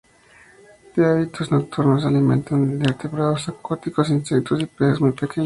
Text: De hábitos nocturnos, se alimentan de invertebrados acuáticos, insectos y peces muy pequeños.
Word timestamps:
De 0.95 1.05
hábitos 1.05 1.51
nocturnos, 1.51 2.01
se 2.01 2.07
alimentan 2.07 2.65
de 2.65 2.73
invertebrados 2.73 3.47
acuáticos, 3.49 4.09
insectos 4.09 4.59
y 4.61 4.65
peces 4.65 4.99
muy 4.99 5.11
pequeños. 5.11 5.39